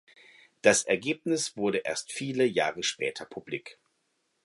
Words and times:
Das 0.63 0.81
Ergebnis 0.83 1.55
wurde 1.57 1.77
erst 1.85 2.11
viele 2.11 2.43
Jahre 2.43 2.81
später 2.81 3.23
publik. 3.23 3.77